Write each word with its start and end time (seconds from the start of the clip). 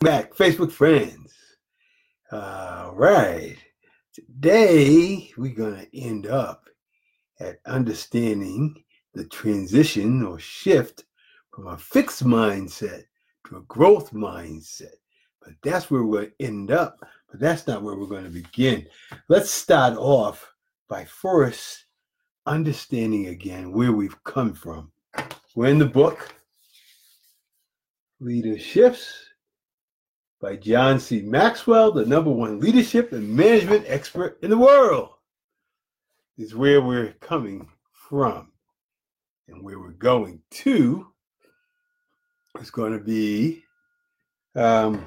back, 0.00 0.34
Facebook 0.34 0.72
friends. 0.72 1.34
All 2.32 2.94
right. 2.94 3.56
Today, 4.14 5.30
we're 5.36 5.54
going 5.54 5.76
to 5.76 6.00
end 6.00 6.26
up 6.26 6.70
at 7.38 7.58
understanding 7.66 8.82
the 9.12 9.26
transition 9.26 10.22
or 10.22 10.38
shift 10.38 11.04
from 11.52 11.66
a 11.66 11.76
fixed 11.76 12.24
mindset 12.24 13.04
to 13.46 13.58
a 13.58 13.62
growth 13.62 14.10
mindset. 14.12 14.94
But 15.42 15.52
that's 15.62 15.90
where 15.90 16.04
we'll 16.04 16.28
end 16.40 16.70
up. 16.70 16.98
But 17.30 17.40
that's 17.40 17.66
not 17.66 17.82
where 17.82 17.94
we're 17.94 18.06
going 18.06 18.24
to 18.24 18.30
begin. 18.30 18.86
Let's 19.28 19.50
start 19.50 19.98
off 19.98 20.50
by 20.88 21.04
first 21.04 21.84
understanding 22.46 23.26
again 23.26 23.70
where 23.70 23.92
we've 23.92 24.24
come 24.24 24.54
from. 24.54 24.92
We're 25.54 25.66
in 25.66 25.78
the 25.78 25.84
book 25.84 26.34
Leadershift 28.22 29.04
by 30.40 30.56
John 30.56 30.98
C. 30.98 31.20
Maxwell, 31.20 31.92
the 31.92 32.06
number 32.06 32.30
one 32.30 32.60
leadership 32.60 33.12
and 33.12 33.28
management 33.28 33.84
expert 33.86 34.38
in 34.42 34.50
the 34.50 34.58
world, 34.58 35.10
is 36.38 36.54
where 36.54 36.80
we're 36.80 37.12
coming 37.20 37.68
from. 37.92 38.50
And 39.48 39.62
where 39.62 39.78
we're 39.78 39.90
going 39.90 40.40
to 40.50 41.08
is 42.60 42.70
going 42.70 42.92
to 42.92 43.04
be, 43.04 43.64
um, 44.54 45.06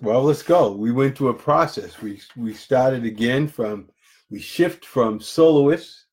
well, 0.00 0.22
let's 0.22 0.42
go. 0.42 0.72
We 0.72 0.90
went 0.90 1.16
through 1.16 1.28
a 1.28 1.34
process. 1.34 2.00
We, 2.02 2.20
we 2.36 2.54
started 2.54 3.04
again 3.04 3.46
from, 3.48 3.88
we 4.30 4.40
shift 4.40 4.84
from 4.84 5.20
soloist 5.20 6.06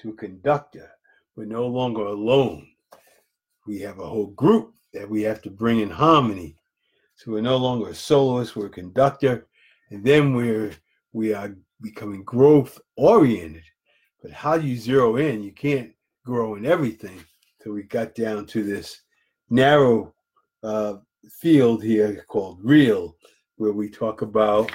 to 0.00 0.12
conductor. 0.14 0.90
We're 1.36 1.44
no 1.44 1.66
longer 1.66 2.02
alone. 2.02 2.68
We 3.66 3.80
have 3.80 3.98
a 3.98 4.06
whole 4.06 4.28
group 4.28 4.74
that 4.92 5.08
we 5.08 5.22
have 5.22 5.42
to 5.42 5.50
bring 5.50 5.80
in 5.80 5.90
harmony 5.90 6.56
so 7.20 7.32
we're 7.32 7.42
no 7.42 7.58
longer 7.58 7.90
a 7.90 7.94
soloist, 7.94 8.56
we're 8.56 8.66
a 8.66 8.70
conductor, 8.70 9.46
and 9.90 10.02
then 10.02 10.34
we're 10.34 10.72
we 11.12 11.34
are 11.34 11.54
becoming 11.82 12.24
growth 12.24 12.80
oriented. 12.96 13.64
But 14.22 14.30
how 14.30 14.56
do 14.56 14.66
you 14.66 14.78
zero 14.78 15.16
in? 15.16 15.42
You 15.42 15.52
can't 15.52 15.92
grow 16.24 16.54
in 16.54 16.64
everything. 16.64 17.22
So 17.60 17.72
we 17.72 17.82
got 17.82 18.14
down 18.14 18.46
to 18.46 18.62
this 18.62 19.02
narrow 19.50 20.14
uh, 20.62 20.94
field 21.30 21.82
here 21.82 22.24
called 22.26 22.60
real, 22.62 23.18
where 23.56 23.72
we 23.74 23.90
talk 23.90 24.22
about 24.22 24.72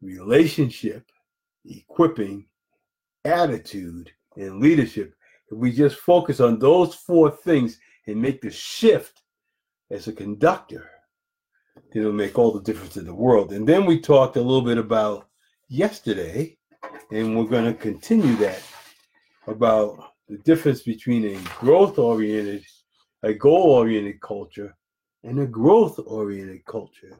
relationship, 0.00 1.10
equipping, 1.64 2.46
attitude, 3.24 4.12
and 4.36 4.60
leadership. 4.60 5.14
If 5.50 5.58
we 5.58 5.72
just 5.72 5.96
focus 5.96 6.38
on 6.38 6.60
those 6.60 6.94
four 6.94 7.28
things 7.28 7.80
and 8.06 8.22
make 8.22 8.40
the 8.40 8.52
shift 8.52 9.22
as 9.90 10.06
a 10.06 10.12
conductor, 10.12 10.90
it'll 11.94 12.12
make 12.12 12.38
all 12.38 12.52
the 12.52 12.62
difference 12.62 12.96
in 12.96 13.04
the 13.04 13.14
world. 13.14 13.52
And 13.52 13.66
then 13.66 13.86
we 13.86 14.00
talked 14.00 14.36
a 14.36 14.42
little 14.42 14.62
bit 14.62 14.78
about 14.78 15.28
yesterday, 15.68 16.56
and 17.10 17.36
we're 17.36 17.46
going 17.46 17.64
to 17.64 17.74
continue 17.74 18.36
that 18.36 18.62
about 19.46 20.12
the 20.28 20.38
difference 20.38 20.82
between 20.82 21.24
a 21.24 21.40
growth 21.60 21.98
oriented, 21.98 22.64
a 23.22 23.32
goal 23.32 23.70
oriented 23.70 24.20
culture, 24.20 24.74
and 25.24 25.40
a 25.40 25.46
growth 25.46 25.98
oriented 26.06 26.64
culture. 26.66 27.16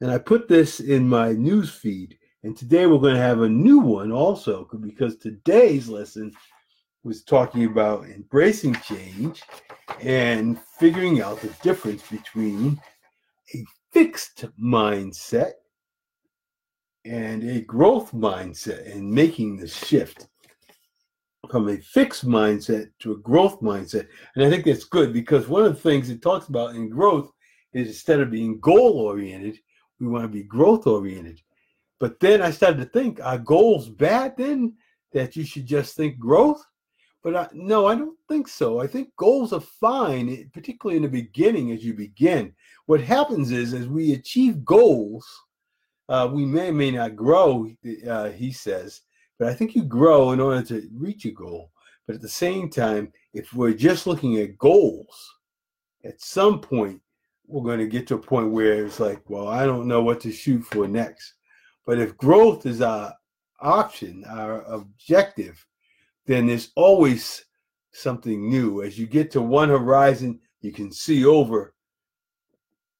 And 0.00 0.10
I 0.10 0.18
put 0.18 0.48
this 0.48 0.80
in 0.80 1.08
my 1.08 1.32
news 1.32 1.70
feed. 1.70 2.18
And 2.42 2.56
today 2.56 2.86
we're 2.86 2.98
going 2.98 3.14
to 3.14 3.20
have 3.20 3.40
a 3.40 3.48
new 3.48 3.78
one 3.78 4.12
also 4.12 4.68
because 4.80 5.16
today's 5.16 5.88
lesson 5.88 6.32
was 7.02 7.22
talking 7.22 7.64
about 7.64 8.04
embracing 8.04 8.74
change 8.76 9.42
and 10.00 10.60
figuring 10.60 11.22
out 11.22 11.40
the 11.40 11.54
difference 11.62 12.02
between 12.08 12.80
a 13.54 13.64
fixed 13.92 14.44
mindset 14.60 15.52
and 17.04 17.42
a 17.44 17.60
growth 17.60 18.12
mindset 18.12 18.90
and 18.92 19.08
making 19.10 19.56
the 19.56 19.68
shift 19.68 20.28
from 21.50 21.68
a 21.68 21.76
fixed 21.76 22.26
mindset 22.26 22.90
to 22.98 23.12
a 23.12 23.18
growth 23.18 23.60
mindset. 23.60 24.08
And 24.34 24.44
I 24.44 24.50
think 24.50 24.64
that's 24.64 24.84
good 24.84 25.12
because 25.12 25.48
one 25.48 25.64
of 25.64 25.74
the 25.74 25.80
things 25.80 26.10
it 26.10 26.22
talks 26.22 26.48
about 26.48 26.74
in 26.74 26.88
growth 26.88 27.30
is 27.72 27.88
instead 27.88 28.20
of 28.20 28.30
being 28.30 28.58
goal 28.60 28.98
oriented, 28.98 29.58
we 30.00 30.08
want 30.08 30.24
to 30.24 30.28
be 30.28 30.42
growth 30.42 30.86
oriented. 30.86 31.40
But 32.00 32.20
then 32.20 32.42
I 32.42 32.50
started 32.50 32.78
to 32.78 32.86
think, 32.86 33.20
are 33.22 33.38
goals 33.38 33.88
bad 33.88 34.36
then? 34.36 34.74
That 35.12 35.36
you 35.36 35.44
should 35.44 35.66
just 35.66 35.96
think 35.96 36.18
growth? 36.18 36.62
But 37.26 37.34
I, 37.34 37.48
no, 37.54 37.88
I 37.88 37.96
don't 37.96 38.16
think 38.28 38.46
so. 38.46 38.78
I 38.78 38.86
think 38.86 39.08
goals 39.16 39.52
are 39.52 39.58
fine, 39.58 40.28
eh, 40.28 40.44
particularly 40.54 40.98
in 40.98 41.02
the 41.02 41.08
beginning 41.08 41.72
as 41.72 41.84
you 41.84 41.92
begin. 41.92 42.54
What 42.86 43.00
happens 43.00 43.50
is, 43.50 43.74
as 43.74 43.88
we 43.88 44.12
achieve 44.12 44.64
goals, 44.64 45.26
uh, 46.08 46.30
we 46.32 46.44
may 46.44 46.70
may 46.70 46.92
not 46.92 47.16
grow, 47.16 47.68
uh, 48.08 48.28
he 48.28 48.52
says, 48.52 49.00
but 49.40 49.48
I 49.48 49.54
think 49.54 49.74
you 49.74 49.82
grow 49.82 50.30
in 50.30 50.38
order 50.38 50.62
to 50.66 50.88
reach 50.94 51.24
a 51.24 51.32
goal. 51.32 51.72
But 52.06 52.14
at 52.14 52.22
the 52.22 52.28
same 52.28 52.70
time, 52.70 53.12
if 53.34 53.52
we're 53.52 53.74
just 53.74 54.06
looking 54.06 54.36
at 54.36 54.56
goals, 54.56 55.34
at 56.04 56.20
some 56.20 56.60
point, 56.60 57.00
we're 57.48 57.64
going 57.64 57.80
to 57.80 57.88
get 57.88 58.06
to 58.06 58.14
a 58.14 58.18
point 58.18 58.52
where 58.52 58.86
it's 58.86 59.00
like, 59.00 59.28
well, 59.28 59.48
I 59.48 59.66
don't 59.66 59.88
know 59.88 60.00
what 60.00 60.20
to 60.20 60.30
shoot 60.30 60.64
for 60.64 60.86
next. 60.86 61.34
But 61.86 61.98
if 61.98 62.16
growth 62.16 62.66
is 62.66 62.82
our 62.82 63.12
option, 63.58 64.24
our 64.28 64.62
objective, 64.66 65.66
then 66.26 66.46
there's 66.46 66.70
always 66.74 67.44
something 67.92 68.48
new. 68.48 68.82
As 68.82 68.98
you 68.98 69.06
get 69.06 69.30
to 69.32 69.40
one 69.40 69.68
horizon, 69.68 70.40
you 70.60 70.72
can 70.72 70.92
see 70.92 71.24
over 71.24 71.74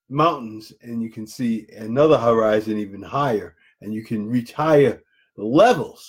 mountains 0.09 0.72
and 0.82 1.03
you 1.03 1.10
can 1.10 1.26
see 1.26 1.66
another 1.76 2.16
horizon 2.16 2.78
even 2.78 3.03
higher 3.03 3.56
and 3.81 3.92
you 3.92 4.04
can 4.04 4.26
reach 4.26 4.53
higher 4.53 5.03
levels. 5.37 6.09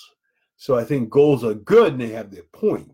So 0.58 0.78
I 0.78 0.84
think 0.84 1.10
goals 1.10 1.44
are 1.44 1.56
good 1.56 1.94
and 1.94 2.02
they 2.02 2.10
have 2.10 2.32
their 2.32 2.44
point. 2.54 2.92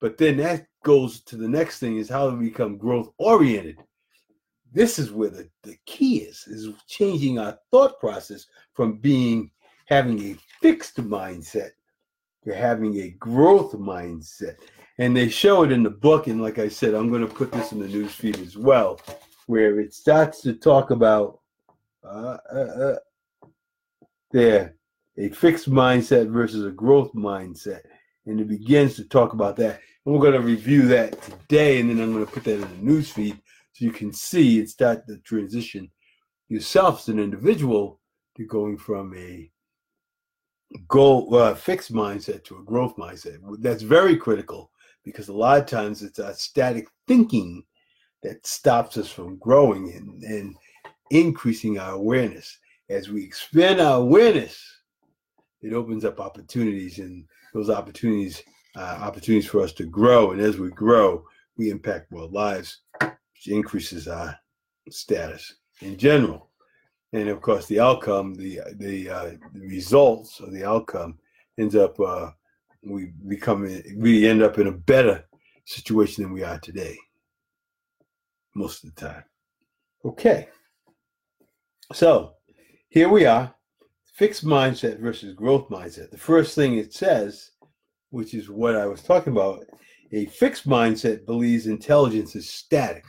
But 0.00 0.18
then 0.18 0.36
that 0.38 0.66
goes 0.84 1.20
to 1.22 1.36
the 1.36 1.48
next 1.48 1.78
thing 1.78 1.96
is 1.96 2.08
how 2.08 2.30
to 2.30 2.36
become 2.36 2.76
growth 2.76 3.10
oriented. 3.18 3.78
This 4.72 4.98
is 4.98 5.12
where 5.12 5.30
the, 5.30 5.48
the 5.62 5.76
key 5.86 6.18
is, 6.18 6.46
is 6.46 6.68
changing 6.88 7.38
our 7.38 7.58
thought 7.70 7.98
process 8.00 8.46
from 8.72 8.98
being 8.98 9.50
having 9.86 10.20
a 10.20 10.36
fixed 10.60 10.96
mindset 10.96 11.70
you're 12.44 12.54
having 12.54 12.96
a 13.00 13.10
growth 13.10 13.72
mindset. 13.72 14.56
And 14.98 15.16
they 15.16 15.28
show 15.28 15.64
it 15.64 15.72
in 15.72 15.82
the 15.82 15.90
book. 15.90 16.28
And 16.28 16.40
like 16.40 16.58
I 16.58 16.68
said, 16.68 16.94
I'm 16.94 17.10
going 17.10 17.26
to 17.26 17.34
put 17.34 17.50
this 17.50 17.72
in 17.72 17.80
the 17.80 17.88
news 17.88 18.12
feed 18.12 18.38
as 18.38 18.56
well, 18.56 19.00
where 19.46 19.80
it 19.80 19.92
starts 19.92 20.40
to 20.42 20.54
talk 20.54 20.90
about 20.90 21.40
uh, 22.04 22.36
uh, 22.52 22.56
uh, 22.56 22.96
there 24.30 24.76
a 25.16 25.28
fixed 25.30 25.70
mindset 25.70 26.30
versus 26.30 26.64
a 26.64 26.70
growth 26.70 27.12
mindset. 27.14 27.82
And 28.26 28.40
it 28.40 28.48
begins 28.48 28.96
to 28.96 29.04
talk 29.04 29.32
about 29.32 29.56
that. 29.56 29.80
And 30.04 30.14
we're 30.14 30.20
going 30.20 30.32
to 30.32 30.40
review 30.40 30.82
that 30.88 31.20
today. 31.22 31.80
And 31.80 31.90
then 31.90 32.00
I'm 32.00 32.12
going 32.12 32.26
to 32.26 32.32
put 32.32 32.44
that 32.44 32.54
in 32.54 32.60
the 32.60 32.92
news 32.92 33.10
feed 33.10 33.40
so 33.72 33.84
you 33.84 33.92
can 33.92 34.12
see 34.12 34.58
and 34.58 34.68
start 34.68 35.06
the 35.06 35.18
transition 35.18 35.90
yourself 36.48 37.00
as 37.00 37.08
an 37.08 37.18
individual 37.18 38.00
to 38.36 38.44
going 38.46 38.76
from 38.76 39.14
a 39.16 39.50
goal 40.88 41.34
uh, 41.34 41.54
fixed 41.54 41.92
mindset 41.92 42.44
to 42.44 42.58
a 42.58 42.64
growth 42.64 42.96
mindset. 42.96 43.38
That's 43.60 43.82
very 43.82 44.16
critical 44.16 44.70
because 45.04 45.28
a 45.28 45.32
lot 45.32 45.58
of 45.58 45.66
times 45.66 46.02
it's 46.02 46.18
a 46.18 46.34
static 46.34 46.88
thinking 47.06 47.64
that 48.22 48.46
stops 48.46 48.96
us 48.96 49.08
from 49.08 49.36
growing 49.36 49.92
and, 49.92 50.22
and 50.22 50.56
increasing 51.10 51.78
our 51.78 51.92
awareness. 51.92 52.58
As 52.90 53.08
we 53.08 53.22
expand 53.22 53.80
our 53.80 54.00
awareness, 54.00 54.62
it 55.62 55.72
opens 55.72 56.04
up 56.04 56.20
opportunities, 56.20 56.98
and 56.98 57.24
those 57.54 57.70
opportunities 57.70 58.42
uh, 58.76 58.98
opportunities 59.00 59.48
for 59.48 59.60
us 59.60 59.72
to 59.72 59.84
grow. 59.84 60.32
And 60.32 60.40
as 60.40 60.58
we 60.58 60.68
grow, 60.70 61.24
we 61.56 61.70
impact 61.70 62.10
more 62.10 62.26
lives, 62.26 62.80
which 63.00 63.46
increases 63.46 64.08
our 64.08 64.36
status 64.90 65.54
in 65.80 65.96
general 65.96 66.50
and 67.14 67.28
of 67.28 67.40
course 67.40 67.66
the 67.66 67.80
outcome 67.80 68.34
the 68.34 68.60
the, 68.74 69.08
uh, 69.08 69.30
results 69.54 70.40
of 70.40 70.52
the 70.52 70.64
outcome 70.64 71.18
ends 71.58 71.76
up 71.76 71.98
uh, 72.00 72.30
we 72.82 73.12
become 73.28 73.62
we 73.96 74.28
end 74.28 74.42
up 74.42 74.58
in 74.58 74.66
a 74.66 74.72
better 74.72 75.24
situation 75.64 76.24
than 76.24 76.32
we 76.32 76.42
are 76.42 76.58
today 76.58 76.98
most 78.54 78.84
of 78.84 78.94
the 78.94 79.00
time. 79.00 79.24
Okay. 80.04 80.48
So 81.92 82.34
here 82.88 83.08
we 83.08 83.24
are 83.24 83.54
fixed 84.12 84.44
mindset 84.44 85.00
versus 85.00 85.34
growth 85.34 85.68
mindset. 85.70 86.10
The 86.10 86.18
first 86.18 86.54
thing 86.54 86.76
it 86.76 86.92
says 86.92 87.52
which 88.14 88.32
is 88.32 88.48
what 88.48 88.76
i 88.76 88.86
was 88.86 89.02
talking 89.02 89.32
about 89.32 89.66
a 90.12 90.26
fixed 90.26 90.68
mindset 90.68 91.26
believes 91.26 91.66
intelligence 91.66 92.36
is 92.36 92.48
static 92.48 93.04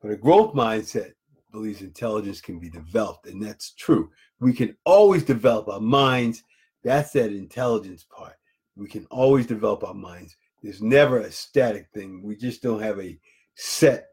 but 0.00 0.12
a 0.12 0.16
growth 0.16 0.54
mindset 0.54 1.10
believes 1.52 1.82
intelligence 1.82 2.40
can 2.40 2.58
be 2.58 2.70
developed, 2.70 3.26
and 3.26 3.42
that's 3.42 3.72
true. 3.72 4.10
We 4.40 4.52
can 4.52 4.76
always 4.84 5.22
develop 5.22 5.68
our 5.68 5.80
minds. 5.80 6.42
That's 6.84 7.12
that 7.12 7.32
intelligence 7.32 8.04
part. 8.04 8.34
We 8.76 8.88
can 8.88 9.06
always 9.10 9.46
develop 9.46 9.84
our 9.84 9.94
minds. 9.94 10.36
There's 10.62 10.82
never 10.82 11.20
a 11.20 11.30
static 11.30 11.88
thing. 11.94 12.22
We 12.22 12.36
just 12.36 12.62
don't 12.62 12.82
have 12.82 13.00
a 13.00 13.18
set 13.54 14.08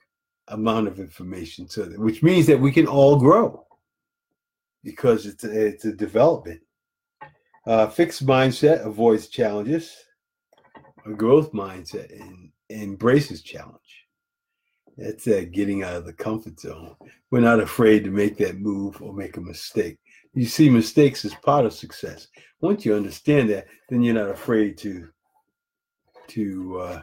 amount 0.49 0.87
of 0.87 0.99
information 0.99 1.67
so 1.69 1.83
that, 1.83 1.99
which 1.99 2.23
means 2.23 2.47
that 2.47 2.59
we 2.59 2.71
can 2.71 2.87
all 2.87 3.17
grow 3.17 3.65
because 4.83 5.25
it's 5.25 5.43
a, 5.43 5.67
it's 5.67 5.85
a 5.85 5.93
development 5.93 6.59
uh, 7.65 7.87
fixed 7.87 8.25
mindset 8.25 8.85
avoids 8.85 9.27
challenges 9.27 9.95
a 11.05 11.11
growth 11.11 11.51
mindset 11.53 12.11
and 12.19 12.51
embraces 12.69 13.41
challenge 13.41 14.02
that's 14.97 15.25
that 15.25 15.51
getting 15.51 15.83
out 15.83 15.95
of 15.95 16.05
the 16.05 16.13
comfort 16.13 16.59
zone 16.59 16.95
we're 17.31 17.39
not 17.39 17.59
afraid 17.59 18.03
to 18.03 18.11
make 18.11 18.37
that 18.37 18.59
move 18.59 19.01
or 19.01 19.13
make 19.13 19.37
a 19.37 19.41
mistake 19.41 19.97
you 20.33 20.45
see 20.45 20.69
mistakes 20.69 21.25
as 21.25 21.33
part 21.35 21.65
of 21.65 21.73
success 21.73 22.27
once 22.61 22.85
you 22.85 22.95
understand 22.95 23.49
that 23.49 23.65
then 23.89 24.01
you're 24.01 24.13
not 24.13 24.29
afraid 24.29 24.77
to 24.77 25.07
to 26.27 26.79
uh, 26.79 27.01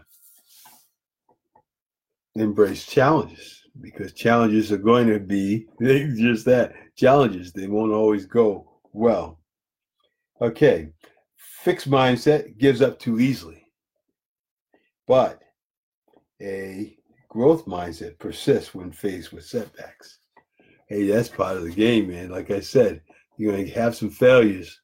embrace 2.35 2.87
challenges 2.87 3.63
because 3.81 4.13
challenges 4.13 4.73
are 4.73 4.79
going 4.79 5.07
to 5.07 5.19
be 5.19 5.67
just 5.81 6.45
that 6.47 6.75
challenges. 6.97 7.53
They 7.53 7.67
won't 7.67 7.93
always 7.93 8.27
go 8.27 8.71
well. 8.93 9.39
Okay, 10.41 10.89
fixed 11.37 11.91
mindset 11.91 12.57
gives 12.59 12.81
up 12.81 12.99
too 12.99 13.21
easily, 13.21 13.67
but 15.07 15.41
a 16.41 16.97
growth 17.31 17.65
mindset 17.65 18.19
persists 18.19 18.75
when 18.75 18.93
faced 18.93 19.32
with 19.32 19.47
setbacks. 19.47 20.19
Hey, 20.88 21.06
that's 21.06 21.29
part 21.29 21.56
of 21.56 21.62
the 21.65 21.71
game, 21.71 22.09
man. 22.09 22.29
Like 22.29 22.50
I 22.50 22.61
said, 22.61 23.00
you're 23.38 23.53
going 23.53 23.65
to 23.65 23.73
have 23.73 23.97
some 23.97 24.11
failures. 24.11 24.81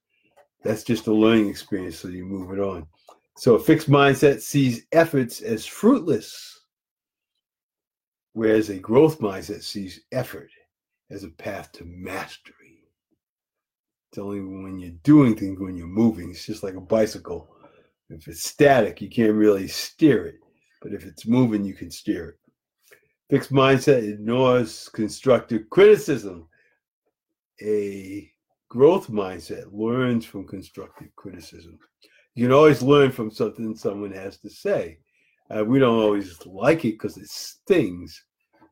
That's 0.64 0.82
just 0.82 1.08
a 1.08 1.12
learning 1.12 1.50
experience, 1.50 1.98
so 1.98 2.08
you 2.08 2.24
move 2.24 2.52
it 2.52 2.60
on. 2.60 2.86
So 3.36 3.56
a 3.56 3.58
fixed 3.58 3.90
mindset 3.90 4.40
sees 4.40 4.86
efforts 4.92 5.42
as 5.42 5.66
fruitless 5.66 6.56
whereas 8.36 8.68
a 8.68 8.76
growth 8.76 9.18
mindset 9.18 9.62
sees 9.62 10.02
effort 10.12 10.50
as 11.10 11.24
a 11.24 11.28
path 11.28 11.72
to 11.72 11.86
mastery. 11.86 12.84
It's 14.10 14.18
only 14.18 14.40
when 14.40 14.78
you're 14.78 14.90
doing 15.04 15.34
things, 15.34 15.58
when 15.58 15.74
you're 15.74 15.86
moving, 15.86 16.30
it's 16.30 16.44
just 16.44 16.62
like 16.62 16.74
a 16.74 16.80
bicycle. 16.80 17.48
If 18.10 18.28
it's 18.28 18.44
static, 18.44 19.00
you 19.00 19.08
can't 19.08 19.32
really 19.32 19.66
steer 19.66 20.26
it, 20.26 20.40
but 20.86 20.94
if 20.94 21.04
it's 21.04 21.26
moving, 21.26 21.64
you 21.64 21.74
can 21.74 21.90
steer 21.90 22.28
it. 22.28 22.36
Fixed 23.28 23.50
mindset 23.50 24.08
ignores 24.08 24.88
constructive 24.90 25.68
criticism. 25.68 26.46
A 27.60 28.30
growth 28.68 29.08
mindset 29.08 29.64
learns 29.72 30.24
from 30.24 30.46
constructive 30.46 31.08
criticism. 31.16 31.76
You 32.36 32.44
can 32.44 32.52
always 32.52 32.82
learn 32.82 33.10
from 33.10 33.32
something 33.32 33.74
someone 33.74 34.12
has 34.12 34.38
to 34.38 34.48
say. 34.48 34.98
Uh, 35.50 35.64
we 35.64 35.80
don't 35.80 35.98
always 35.98 36.38
like 36.46 36.84
it 36.84 36.92
because 36.92 37.16
it 37.16 37.28
stings, 37.30 38.24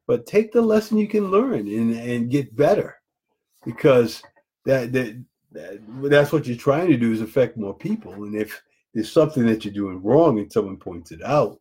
but 0.06 0.24
take 0.24 0.52
the 0.52 0.62
lesson 0.62 0.98
you 0.98 1.08
can 1.08 1.32
learn 1.32 1.66
and, 1.66 1.98
and 1.98 2.30
get 2.30 2.54
better 2.54 2.94
because 3.64 4.22
that, 4.66 4.92
that, 4.92 5.20
that 5.50 5.80
that's 6.04 6.30
what 6.30 6.46
you're 6.46 6.56
trying 6.56 6.86
to 6.90 6.96
do 6.96 7.10
is 7.10 7.22
affect 7.22 7.56
more 7.56 7.76
people. 7.76 8.12
And 8.12 8.36
if 8.36 8.62
there's 8.94 9.10
something 9.10 9.44
that 9.46 9.64
you're 9.64 9.74
doing 9.74 10.00
wrong 10.00 10.38
and 10.38 10.52
someone 10.52 10.76
points 10.76 11.10
it 11.10 11.24
out, 11.24 11.58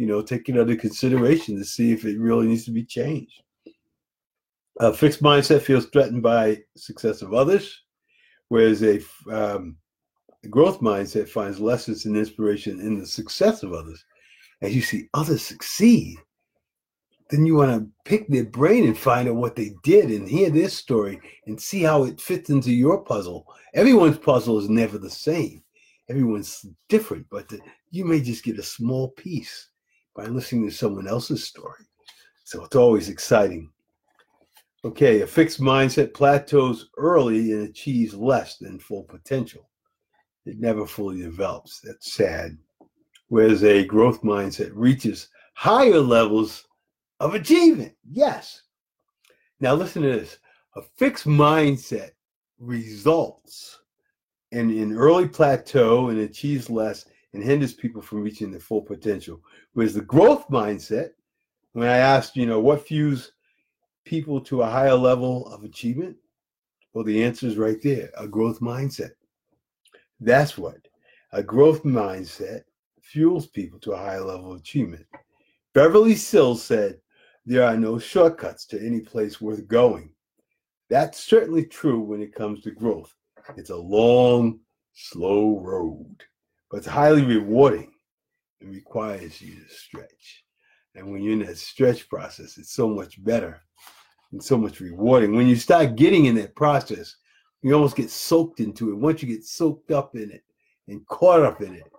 you 0.00 0.06
know, 0.06 0.22
take 0.22 0.48
it 0.48 0.58
under 0.58 0.74
consideration 0.76 1.58
to 1.58 1.64
see 1.64 1.92
if 1.92 2.06
it 2.06 2.18
really 2.18 2.46
needs 2.46 2.64
to 2.64 2.70
be 2.70 2.84
changed. 2.84 3.42
A 4.78 4.94
fixed 4.94 5.22
mindset 5.22 5.60
feels 5.60 5.84
threatened 5.86 6.22
by 6.22 6.62
success 6.74 7.20
of 7.20 7.34
others, 7.34 7.82
whereas 8.48 8.82
a 8.82 8.98
um, 9.30 9.76
growth 10.48 10.80
mindset 10.80 11.28
finds 11.28 11.60
lessons 11.60 12.06
and 12.06 12.16
inspiration 12.16 12.80
in 12.80 12.98
the 12.98 13.06
success 13.06 13.62
of 13.62 13.74
others 13.74 14.02
as 14.62 14.74
you 14.74 14.80
see 14.80 15.10
others 15.12 15.42
succeed, 15.42 16.16
then 17.28 17.44
you 17.44 17.56
want 17.56 17.70
to 17.70 17.90
pick 18.06 18.26
their 18.28 18.44
brain 18.44 18.86
and 18.86 18.96
find 18.96 19.28
out 19.28 19.36
what 19.36 19.54
they 19.54 19.74
did 19.82 20.06
and 20.06 20.26
hear 20.26 20.48
their 20.48 20.70
story 20.70 21.20
and 21.46 21.60
see 21.60 21.82
how 21.82 22.04
it 22.04 22.22
fits 22.22 22.48
into 22.48 22.72
your 22.72 23.04
puzzle. 23.04 23.46
Everyone's 23.74 24.18
puzzle 24.18 24.58
is 24.58 24.70
never 24.70 24.96
the 24.96 25.10
same. 25.10 25.62
Everyone's 26.08 26.64
different, 26.88 27.26
but 27.30 27.50
the, 27.50 27.60
you 27.90 28.06
may 28.06 28.22
just 28.22 28.44
get 28.44 28.58
a 28.58 28.62
small 28.62 29.10
piece 29.10 29.68
by 30.14 30.24
listening 30.26 30.68
to 30.68 30.74
someone 30.74 31.08
else's 31.08 31.44
story. 31.44 31.84
So 32.44 32.64
it's 32.64 32.76
always 32.76 33.08
exciting. 33.08 33.70
Okay, 34.84 35.20
a 35.20 35.26
fixed 35.26 35.60
mindset 35.60 36.14
plateaus 36.14 36.88
early 36.96 37.52
and 37.52 37.68
achieves 37.68 38.14
less 38.14 38.56
than 38.56 38.78
full 38.78 39.04
potential. 39.04 39.68
It 40.46 40.58
never 40.58 40.86
fully 40.86 41.20
develops. 41.20 41.80
That's 41.80 42.14
sad 42.14 42.56
whereas 43.30 43.64
a 43.64 43.84
growth 43.84 44.22
mindset 44.22 44.70
reaches 44.74 45.28
higher 45.54 45.98
levels 45.98 46.66
of 47.20 47.34
achievement. 47.34 47.94
Yes. 48.10 48.62
Now, 49.60 49.74
listen 49.74 50.02
to 50.02 50.08
this 50.08 50.38
a 50.76 50.82
fixed 50.96 51.26
mindset 51.26 52.10
results 52.58 53.80
in 54.52 54.70
an 54.70 54.96
early 54.96 55.28
plateau 55.28 56.08
and 56.08 56.18
achieves 56.20 56.68
less 56.68 57.06
and 57.32 57.42
hinders 57.42 57.72
people 57.72 58.02
from 58.02 58.22
reaching 58.22 58.50
their 58.50 58.60
full 58.60 58.82
potential. 58.82 59.40
Whereas 59.72 59.94
the 59.94 60.00
growth 60.02 60.48
mindset, 60.48 61.10
when 61.72 61.88
I 61.88 61.98
asked, 61.98 62.36
you 62.36 62.46
know, 62.46 62.60
what 62.60 62.86
fuels 62.86 63.32
people 64.04 64.40
to 64.42 64.62
a 64.62 64.70
higher 64.70 64.94
level 64.94 65.46
of 65.48 65.64
achievement? 65.64 66.16
Well, 66.92 67.04
the 67.04 67.22
answer 67.22 67.46
is 67.46 67.56
right 67.56 67.80
there 67.82 68.10
a 68.16 68.26
growth 68.26 68.60
mindset. 68.60 69.10
That's 70.18 70.58
what 70.58 70.88
a 71.32 71.42
growth 71.42 71.84
mindset 71.84 72.62
fuels 73.00 73.46
people 73.46 73.78
to 73.80 73.92
a 73.92 73.96
higher 73.96 74.24
level 74.24 74.52
of 74.52 74.60
achievement. 74.60 75.06
Beverly 75.72 76.16
Sills 76.16 76.62
said, 76.62 77.00
There 77.46 77.64
are 77.64 77.76
no 77.76 77.98
shortcuts 77.98 78.66
to 78.66 78.84
any 78.84 79.00
place 79.00 79.40
worth 79.40 79.68
going. 79.68 80.10
That's 80.88 81.20
certainly 81.20 81.64
true 81.64 82.00
when 82.00 82.20
it 82.20 82.34
comes 82.34 82.60
to 82.62 82.72
growth. 82.72 83.14
It's 83.56 83.70
a 83.70 83.76
long, 83.76 84.58
slow 84.92 85.60
road, 85.60 86.24
but 86.70 86.78
it's 86.78 86.86
highly 86.86 87.24
rewarding 87.24 87.92
and 88.60 88.72
requires 88.72 89.40
you 89.40 89.54
to 89.54 89.68
stretch. 89.68 90.44
And 90.94 91.10
when 91.10 91.22
you're 91.22 91.34
in 91.34 91.40
that 91.40 91.56
stretch 91.58 92.08
process, 92.08 92.58
it's 92.58 92.72
so 92.72 92.88
much 92.88 93.22
better 93.22 93.60
and 94.32 94.42
so 94.42 94.56
much 94.56 94.80
rewarding. 94.80 95.34
When 95.34 95.46
you 95.46 95.56
start 95.56 95.96
getting 95.96 96.26
in 96.26 96.34
that 96.36 96.54
process, 96.54 97.14
you 97.62 97.74
almost 97.74 97.96
get 97.96 98.10
soaked 98.10 98.60
into 98.60 98.90
it. 98.90 98.96
Once 98.96 99.22
you 99.22 99.28
get 99.28 99.44
soaked 99.44 99.90
up 99.90 100.16
in 100.16 100.30
it 100.30 100.42
and 100.88 101.06
caught 101.06 101.42
up 101.42 101.60
in 101.60 101.74
it, 101.74 101.90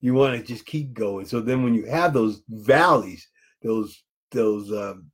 you 0.00 0.14
want 0.14 0.38
to 0.38 0.46
just 0.46 0.66
keep 0.66 0.92
going. 0.92 1.26
So 1.26 1.40
then 1.40 1.62
when 1.62 1.74
you 1.74 1.86
have 1.86 2.12
those 2.12 2.42
valleys, 2.48 3.26
those 3.62 4.02
those 4.30 4.70
um, 4.72 5.10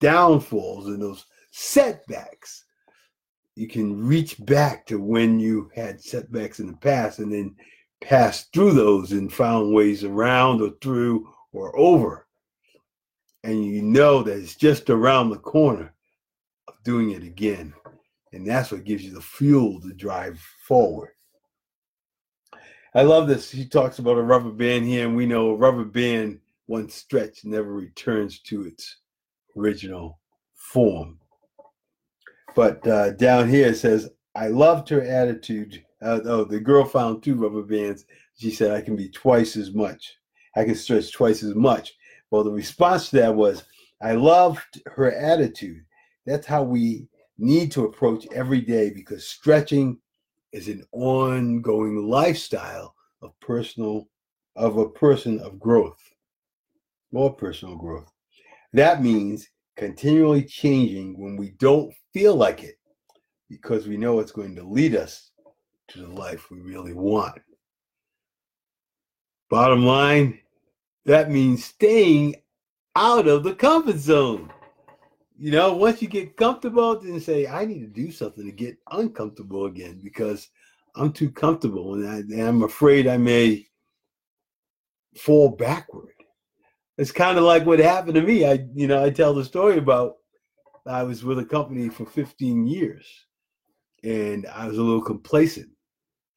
downfalls 0.00 0.88
and 0.88 1.00
those 1.00 1.24
setbacks, 1.52 2.64
you 3.54 3.68
can 3.68 4.06
reach 4.06 4.44
back 4.44 4.84
to 4.86 4.98
when 4.98 5.38
you 5.38 5.70
had 5.74 6.02
setbacks 6.02 6.60
in 6.60 6.66
the 6.66 6.76
past 6.76 7.20
and 7.20 7.32
then 7.32 7.54
pass 8.00 8.44
through 8.52 8.72
those 8.72 9.12
and 9.12 9.32
found 9.32 9.74
ways 9.74 10.04
around 10.04 10.62
or 10.62 10.70
through 10.80 11.28
or 11.52 11.76
over. 11.78 12.26
And 13.44 13.64
you 13.64 13.82
know 13.82 14.22
that 14.22 14.38
it's 14.38 14.54
just 14.54 14.90
around 14.90 15.30
the 15.30 15.38
corner 15.38 15.94
of 16.66 16.74
doing 16.84 17.10
it 17.10 17.22
again. 17.22 17.74
And 18.32 18.46
that's 18.46 18.70
what 18.70 18.84
gives 18.84 19.04
you 19.04 19.14
the 19.14 19.20
fuel 19.20 19.80
to 19.80 19.92
drive 19.94 20.38
forward. 20.66 21.10
I 22.94 23.02
love 23.02 23.28
this. 23.28 23.50
He 23.50 23.66
talks 23.66 23.98
about 23.98 24.18
a 24.18 24.22
rubber 24.22 24.50
band 24.50 24.86
here, 24.86 25.06
and 25.06 25.16
we 25.16 25.26
know 25.26 25.50
a 25.50 25.56
rubber 25.56 25.84
band, 25.84 26.40
once 26.66 26.94
stretched, 26.94 27.44
never 27.44 27.72
returns 27.72 28.40
to 28.40 28.64
its 28.66 28.98
original 29.56 30.18
form. 30.54 31.18
But 32.54 32.86
uh, 32.86 33.12
down 33.12 33.48
here 33.48 33.68
it 33.68 33.76
says, 33.76 34.10
I 34.34 34.48
loved 34.48 34.88
her 34.88 35.02
attitude. 35.02 35.84
Uh, 36.00 36.20
oh, 36.24 36.44
the 36.44 36.60
girl 36.60 36.84
found 36.84 37.22
two 37.22 37.34
rubber 37.34 37.62
bands. 37.62 38.04
She 38.36 38.50
said, 38.50 38.70
I 38.70 38.80
can 38.80 38.96
be 38.96 39.08
twice 39.08 39.56
as 39.56 39.72
much. 39.72 40.16
I 40.56 40.64
can 40.64 40.74
stretch 40.74 41.12
twice 41.12 41.42
as 41.42 41.54
much. 41.54 41.94
Well, 42.30 42.44
the 42.44 42.52
response 42.52 43.10
to 43.10 43.16
that 43.16 43.34
was, 43.34 43.64
I 44.00 44.12
loved 44.12 44.82
her 44.86 45.12
attitude. 45.12 45.84
That's 46.24 46.46
how 46.46 46.62
we 46.62 47.08
need 47.38 47.70
to 47.72 47.84
approach 47.84 48.26
every 48.34 48.60
day 48.60 48.90
because 48.90 49.26
stretching 49.26 49.98
is 50.52 50.68
an 50.68 50.84
ongoing 50.92 52.08
lifestyle 52.08 52.94
of 53.22 53.38
personal 53.40 54.08
of 54.56 54.76
a 54.76 54.88
person 54.88 55.38
of 55.40 55.60
growth 55.60 56.02
more 57.12 57.32
personal 57.32 57.76
growth 57.76 58.10
that 58.72 59.02
means 59.02 59.48
continually 59.76 60.42
changing 60.42 61.18
when 61.18 61.36
we 61.36 61.50
don't 61.58 61.92
feel 62.12 62.34
like 62.34 62.64
it 62.64 62.76
because 63.48 63.86
we 63.86 63.96
know 63.96 64.18
it's 64.18 64.32
going 64.32 64.54
to 64.56 64.64
lead 64.64 64.96
us 64.96 65.27
to 65.88 66.00
the 66.00 66.08
life 66.08 66.50
we 66.50 66.60
really 66.60 66.92
want 66.92 67.40
bottom 69.50 69.84
line 69.84 70.38
that 71.04 71.30
means 71.30 71.64
staying 71.64 72.34
out 72.96 73.26
of 73.26 73.42
the 73.42 73.54
comfort 73.54 73.96
zone 73.96 74.50
you 75.40 75.52
know, 75.52 75.72
once 75.72 76.02
you 76.02 76.08
get 76.08 76.36
comfortable, 76.36 76.98
then 76.98 77.20
say, 77.20 77.46
I 77.46 77.64
need 77.64 77.78
to 77.80 77.86
do 77.86 78.10
something 78.10 78.44
to 78.44 78.50
get 78.50 78.76
uncomfortable 78.90 79.66
again 79.66 80.00
because 80.02 80.48
I'm 80.96 81.12
too 81.12 81.30
comfortable 81.30 81.94
and, 81.94 82.34
I, 82.34 82.40
am 82.40 82.64
afraid 82.64 83.06
I 83.06 83.18
may 83.18 83.64
fall 85.16 85.50
backward. 85.50 86.12
it's 86.98 87.12
kind 87.12 87.38
of 87.38 87.44
like 87.44 87.64
what 87.64 87.78
happened 87.78 88.16
to 88.16 88.22
me. 88.22 88.44
I, 88.44 88.66
you 88.74 88.88
know, 88.88 89.04
I 89.04 89.10
tell 89.10 89.32
the 89.32 89.44
story 89.44 89.78
about 89.78 90.16
I 90.86 91.04
was 91.04 91.22
with 91.22 91.38
a 91.38 91.44
company 91.44 91.88
for 91.88 92.04
15 92.04 92.66
years 92.66 93.06
and 94.02 94.44
I 94.46 94.66
was 94.66 94.78
a 94.78 94.82
little 94.82 95.02
complacent. 95.02 95.68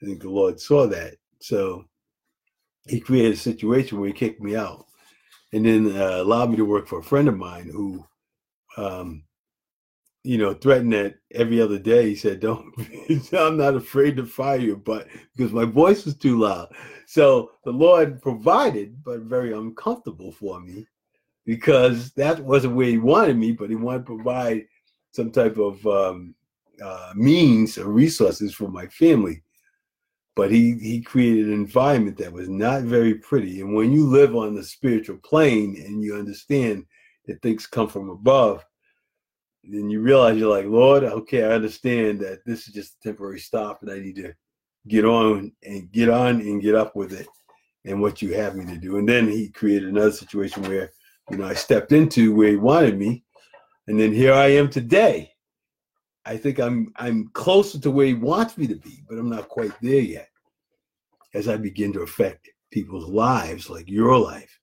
I 0.02 0.06
think 0.06 0.22
the 0.22 0.30
Lord 0.30 0.60
saw 0.60 0.88
that. 0.88 1.16
So 1.40 1.86
he 2.88 3.00
created 3.00 3.34
a 3.34 3.38
situation 3.38 4.00
where 4.00 4.08
he 4.08 4.14
kicked 4.14 4.42
me 4.42 4.56
out 4.56 4.86
and 5.54 5.66
then 5.66 5.96
uh, 5.96 6.22
allowed 6.22 6.50
me 6.50 6.58
to 6.58 6.66
work 6.66 6.88
for 6.88 7.00
a 7.00 7.04
friend 7.04 7.28
of 7.28 7.38
mine 7.38 7.70
who, 7.72 8.06
um, 8.78 9.24
you 10.24 10.38
know, 10.38 10.54
threatened 10.54 10.94
that 10.94 11.16
every 11.34 11.62
other 11.62 11.80
day. 11.80 12.10
He 12.10 12.16
said, 12.16 12.40
Don't, 12.40 12.74
I'm 13.34 13.58
not 13.58 13.76
afraid 13.76 14.18
to 14.18 14.26
fire 14.26 14.60
you, 14.60 14.78
but 14.78 15.08
because 15.36 15.52
my 15.52 15.66
voice 15.66 16.06
was 16.06 16.16
too 16.16 16.40
loud. 16.40 16.74
So 17.08 17.52
the 17.66 17.72
Lord 17.72 18.22
provided, 18.22 19.04
but 19.04 19.22
very 19.22 19.54
uncomfortable 19.54 20.32
for 20.32 20.60
me 20.60 20.88
because 21.46 22.12
that 22.14 22.40
wasn't 22.40 22.76
where 22.76 22.88
he 22.88 22.98
wanted 22.98 23.38
me, 23.38 23.52
but 23.52 23.70
he 23.70 23.76
wanted 23.76 24.00
to 24.00 24.16
provide 24.16 24.66
some 25.12 25.32
type 25.32 25.58
of 25.58 25.86
um, 25.86 26.36
uh, 26.84 27.14
means 27.16 27.78
or 27.78 27.92
resources 27.92 28.54
for 28.54 28.70
my 28.70 28.88
family. 28.88 29.42
But 30.36 30.52
he 30.52 30.78
he 30.80 31.02
created 31.02 31.48
an 31.48 31.54
environment 31.54 32.18
that 32.18 32.32
was 32.32 32.48
not 32.48 32.84
very 32.84 33.16
pretty. 33.16 33.62
And 33.62 33.76
when 33.76 33.92
you 33.92 34.08
live 34.08 34.36
on 34.36 34.56
the 34.56 34.64
spiritual 34.64 35.18
plane 35.18 35.76
and 35.86 36.02
you 36.02 36.16
understand 36.16 36.86
that 37.26 37.42
things 37.42 37.68
come 37.68 37.90
from 37.90 38.10
above, 38.10 38.66
then 39.64 39.90
you 39.90 40.02
realize 40.02 40.38
you're 40.38 40.50
like, 40.50 40.66
Lord, 40.66 41.04
okay, 41.04 41.44
I 41.44 41.52
understand 41.52 42.20
that 42.22 42.46
this 42.46 42.68
is 42.68 42.74
just 42.74 42.96
a 42.96 43.10
temporary 43.10 43.40
stop, 43.40 43.82
and 43.82 43.92
I 43.92 44.00
need 44.00 44.16
to 44.16 44.34
get 44.88 45.06
on 45.06 45.52
and 45.64 45.92
get 45.92 46.10
on 46.10 46.42
and 46.42 46.62
get 46.62 46.76
up 46.76 46.96
with 46.96 47.14
it 47.14 47.28
and 47.86 48.02
what 48.02 48.22
you 48.22 48.34
have 48.34 48.56
me 48.56 48.66
to 48.66 48.78
do. 48.78 48.98
And 48.98 49.08
then 49.08 49.28
he 49.28 49.50
created 49.50 49.90
another 49.90 50.12
situation 50.12 50.64
where 50.64 50.92
you 51.30 51.38
know, 51.38 51.46
I 51.46 51.54
stepped 51.54 51.92
into 51.92 52.34
where 52.34 52.50
he 52.50 52.56
wanted 52.56 52.98
me, 52.98 53.24
and 53.88 54.00
then 54.00 54.12
here 54.12 54.34
I 54.34 54.48
am 54.48 54.70
today. 54.70 55.31
I 56.26 56.38
think 56.38 56.60
I'm 56.60 56.94
I'm 56.98 57.30
closer 57.34 57.80
to 57.80 57.92
where 57.92 58.06
he 58.06 58.14
wants 58.14 58.58
me 58.58 58.68
to 58.68 58.76
be, 58.76 59.04
but 59.10 59.18
I'm 59.18 59.30
not 59.30 59.50
quite 59.50 59.74
there 59.82 60.02
yet. 60.02 60.30
As 61.34 61.48
I 61.48 61.58
begin 61.58 61.94
to 61.94 62.02
affect 62.02 62.50
people's 62.72 63.10
lives, 63.10 63.70
like 63.70 63.90
your 63.90 64.18
life, 64.18 64.60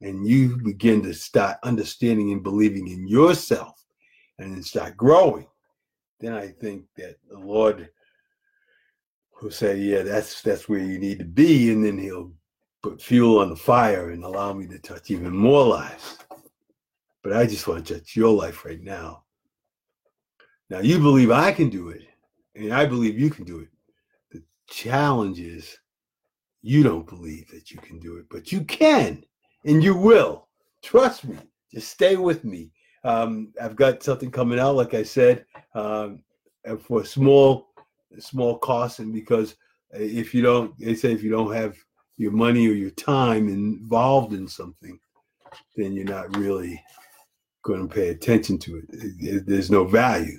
and 0.00 0.26
you 0.26 0.58
begin 0.58 1.02
to 1.02 1.14
start 1.14 1.58
understanding 1.62 2.32
and 2.32 2.42
believing 2.42 2.88
in 2.88 3.08
yourself, 3.08 3.84
and 4.38 4.54
then 4.54 4.62
start 4.62 4.96
growing, 4.96 5.46
then 6.20 6.34
I 6.34 6.48
think 6.48 6.84
that 6.96 7.16
the 7.28 7.38
Lord 7.38 7.88
will 9.40 9.50
say, 9.50 9.78
"Yeah, 9.78 10.02
that's 10.02 10.42
that's 10.42 10.68
where 10.68 10.80
you 10.80 10.98
need 10.98 11.20
to 11.20 11.24
be," 11.24 11.72
and 11.72 11.84
then 11.84 11.98
He'll 11.98 12.32
put 12.82 13.00
fuel 13.00 13.38
on 13.38 13.50
the 13.50 13.56
fire 13.56 14.10
and 14.10 14.24
allow 14.24 14.52
me 14.52 14.66
to 14.68 14.78
touch 14.78 15.10
even 15.10 15.34
more 15.34 15.66
lives. 15.66 16.18
But 17.22 17.32
I 17.32 17.46
just 17.46 17.66
want 17.66 17.86
to 17.86 17.94
touch 17.94 18.14
your 18.14 18.34
life 18.34 18.64
right 18.64 18.82
now. 18.82 19.24
Now, 20.70 20.80
you 20.80 20.98
believe 20.98 21.30
I 21.30 21.52
can 21.52 21.70
do 21.70 21.88
it, 21.88 22.02
and 22.54 22.72
I 22.74 22.84
believe 22.84 23.18
you 23.18 23.30
can 23.30 23.44
do 23.44 23.60
it. 23.60 23.68
The 24.30 24.42
challenge 24.68 25.40
is 25.40 25.78
you 26.62 26.82
don't 26.82 27.06
believe 27.06 27.48
that 27.50 27.70
you 27.70 27.78
can 27.78 27.98
do 27.98 28.18
it, 28.18 28.26
but 28.30 28.52
you 28.52 28.62
can, 28.64 29.24
and 29.64 29.82
you 29.82 29.96
will. 29.96 30.48
Trust 30.82 31.24
me. 31.24 31.38
Just 31.72 31.90
stay 31.90 32.16
with 32.16 32.44
me. 32.44 32.70
Um, 33.04 33.52
I've 33.62 33.76
got 33.76 34.02
something 34.02 34.30
coming 34.30 34.58
out, 34.58 34.76
like 34.76 34.94
I 34.94 35.02
said, 35.02 35.46
um, 35.74 36.22
for 36.80 37.02
a 37.02 37.06
small, 37.06 37.68
small 38.18 38.58
cost, 38.58 38.98
and 38.98 39.12
because 39.12 39.56
if 39.92 40.34
you 40.34 40.42
don't, 40.42 40.78
they 40.78 40.94
say 40.94 41.12
if 41.12 41.22
you 41.22 41.30
don't 41.30 41.54
have 41.54 41.76
your 42.18 42.32
money 42.32 42.66
or 42.66 42.72
your 42.72 42.90
time 42.90 43.48
involved 43.48 44.34
in 44.34 44.46
something, 44.48 44.98
then 45.76 45.92
you're 45.92 46.04
not 46.04 46.36
really 46.36 46.82
going 47.62 47.88
to 47.88 47.94
pay 47.94 48.08
attention 48.08 48.58
to 48.58 48.82
it. 48.82 49.46
There's 49.46 49.70
no 49.70 49.84
value. 49.84 50.38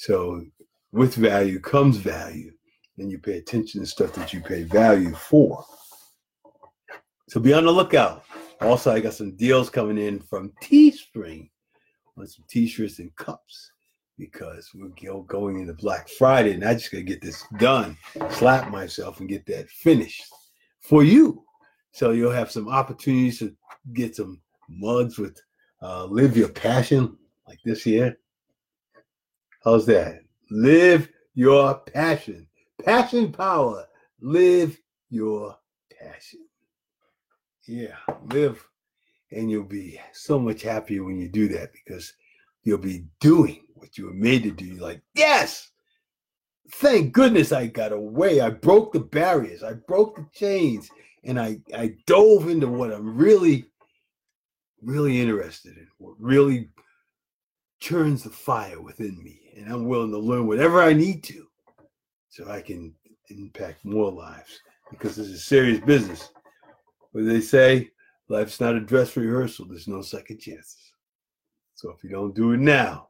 So 0.00 0.46
with 0.92 1.14
value 1.14 1.60
comes 1.60 1.98
value, 1.98 2.52
and 2.96 3.10
you 3.10 3.18
pay 3.18 3.36
attention 3.36 3.82
to 3.82 3.86
stuff 3.86 4.14
that 4.14 4.32
you 4.32 4.40
pay 4.40 4.62
value 4.62 5.14
for. 5.14 5.62
So 7.28 7.38
be 7.38 7.52
on 7.52 7.66
the 7.66 7.70
lookout. 7.70 8.24
Also, 8.62 8.94
I 8.94 9.00
got 9.00 9.12
some 9.12 9.36
deals 9.36 9.68
coming 9.68 9.98
in 9.98 10.18
from 10.18 10.54
Teespring 10.62 11.50
on 12.16 12.26
some 12.26 12.46
t-shirts 12.48 12.98
and 12.98 13.14
cups 13.16 13.72
because 14.16 14.70
we're 14.74 14.88
going 15.26 15.60
into 15.60 15.74
Black 15.74 16.08
Friday, 16.08 16.54
and 16.54 16.64
I 16.64 16.72
just 16.72 16.90
gotta 16.90 17.04
get 17.04 17.20
this 17.20 17.44
done, 17.58 17.94
slap 18.30 18.70
myself, 18.70 19.20
and 19.20 19.28
get 19.28 19.44
that 19.48 19.68
finished 19.68 20.24
for 20.80 21.04
you. 21.04 21.44
So 21.92 22.12
you'll 22.12 22.32
have 22.32 22.50
some 22.50 22.70
opportunities 22.70 23.40
to 23.40 23.54
get 23.92 24.16
some 24.16 24.40
mugs 24.66 25.18
with 25.18 25.38
uh, 25.82 26.06
live 26.06 26.38
your 26.38 26.48
passion 26.48 27.18
like 27.46 27.58
this 27.66 27.82
here. 27.84 28.16
How's 29.64 29.86
that? 29.86 30.22
Live 30.50 31.08
your 31.34 31.78
passion. 31.78 32.46
Passion 32.84 33.32
power. 33.32 33.86
Live 34.20 34.78
your 35.10 35.56
passion. 35.90 36.40
Yeah, 37.66 37.96
live 38.32 38.66
and 39.32 39.50
you'll 39.50 39.64
be 39.64 40.00
so 40.12 40.38
much 40.38 40.62
happier 40.62 41.04
when 41.04 41.18
you 41.18 41.28
do 41.28 41.48
that 41.48 41.72
because 41.72 42.12
you'll 42.62 42.78
be 42.78 43.04
doing 43.20 43.62
what 43.74 43.96
you 43.96 44.06
were 44.06 44.14
made 44.14 44.42
to 44.42 44.50
do. 44.50 44.64
You're 44.64 44.82
like, 44.82 45.02
yes, 45.14 45.70
thank 46.72 47.12
goodness 47.12 47.52
I 47.52 47.66
got 47.66 47.92
away. 47.92 48.40
I 48.40 48.50
broke 48.50 48.92
the 48.92 49.00
barriers, 49.00 49.62
I 49.62 49.74
broke 49.74 50.16
the 50.16 50.26
chains, 50.34 50.90
and 51.24 51.38
I, 51.38 51.58
I 51.76 51.96
dove 52.06 52.48
into 52.48 52.66
what 52.66 52.92
I'm 52.92 53.16
really, 53.16 53.66
really 54.82 55.20
interested 55.20 55.76
in, 55.76 55.86
what 55.98 56.14
really 56.18 56.68
turns 57.80 58.24
the 58.24 58.30
fire 58.30 58.80
within 58.80 59.22
me. 59.22 59.40
And 59.60 59.70
I'm 59.70 59.84
willing 59.84 60.10
to 60.10 60.18
learn 60.18 60.46
whatever 60.46 60.80
I 60.80 60.94
need 60.94 61.22
to 61.24 61.46
so 62.30 62.50
I 62.50 62.62
can 62.62 62.94
impact 63.28 63.84
more 63.84 64.10
lives 64.10 64.58
because 64.90 65.16
this 65.16 65.26
is 65.26 65.44
serious 65.44 65.80
business. 65.80 66.30
What 67.12 67.26
they 67.26 67.42
say, 67.42 67.90
life's 68.28 68.58
not 68.58 68.74
a 68.74 68.80
dress 68.80 69.14
rehearsal, 69.16 69.66
there's 69.66 69.86
no 69.86 70.00
second 70.00 70.38
chances. 70.38 70.92
So 71.74 71.90
if 71.90 72.02
you 72.02 72.08
don't 72.08 72.34
do 72.34 72.52
it 72.52 72.60
now, 72.60 73.08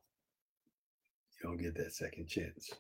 you 1.33 1.49
don't 1.49 1.63
get 1.63 1.77
that 1.77 1.95
second 1.95 2.27
chance. 2.27 2.71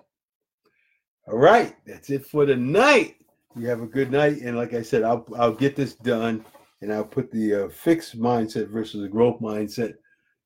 All 1.28 1.38
right, 1.38 1.76
that's 1.86 2.10
it 2.10 2.26
for 2.26 2.44
tonight. 2.44 3.16
You 3.54 3.68
have 3.68 3.82
a 3.82 3.86
good 3.86 4.10
night, 4.10 4.40
and 4.40 4.56
like 4.56 4.74
I 4.74 4.82
said, 4.82 5.04
I'll 5.04 5.24
I'll 5.36 5.54
get 5.54 5.76
this 5.76 5.94
done, 5.94 6.44
and 6.80 6.92
I'll 6.92 7.04
put 7.04 7.30
the 7.30 7.66
uh, 7.66 7.68
fixed 7.68 8.18
mindset 8.18 8.68
versus 8.68 9.02
the 9.02 9.08
growth 9.08 9.40
mindset 9.40 9.94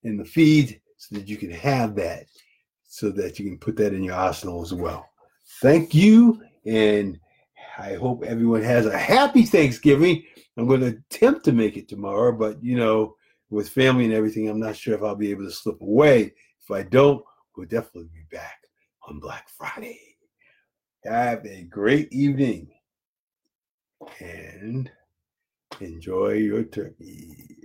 in 0.03 0.19
the 0.19 0.25
feed 0.25 0.81
so 0.99 1.17
that 1.17 1.29
you 1.29 1.39
can 1.39 1.51
have 1.51 1.95
that, 1.97 2.27
so 2.95 3.11
that 3.11 3.41
you 3.41 3.45
can 3.45 3.59
put 3.59 3.75
that 3.75 3.93
in 3.93 4.05
your 4.05 4.15
arsenal 4.15 4.63
as 4.63 4.73
well. 4.73 5.11
Thank 5.61 5.95
you, 5.95 6.41
and 6.65 7.19
I 7.77 7.95
hope 7.95 8.23
everyone 8.23 8.63
has 8.63 8.87
a 8.87 8.97
happy 8.97 9.43
Thanksgiving. 9.43 10.23
I'm 10.57 10.69
going 10.69 10.79
to 10.83 10.97
attempt 11.11 11.45
to 11.47 11.53
make 11.53 11.77
it 11.77 11.89
tomorrow, 11.89 12.31
but 12.31 12.63
you 12.63 12.77
know, 12.77 13.17
with 13.51 13.69
family 13.69 14.05
and 14.05 14.15
everything, 14.15 14.49
I'm 14.49 14.61
not 14.61 14.77
sure 14.77 14.95
if 14.95 15.03
I'll 15.03 15.17
be 15.17 15.33
able 15.33 15.43
to 15.43 15.51
slip 15.51 15.81
away. 15.81 16.35
If 16.63 16.71
I 16.71 16.85
don't, 16.85 17.21
we'll 17.57 17.67
definitely 17.67 18.11
be 18.15 18.27
back 18.31 18.59
on 19.09 19.19
Black 19.19 19.49
Friday. 19.49 19.99
Have 21.03 21.45
a 21.47 21.65
great 21.65 22.13
evening 22.13 22.71
and 24.21 24.89
enjoy 25.81 26.35
your 26.35 26.63
turkey. 26.63 27.64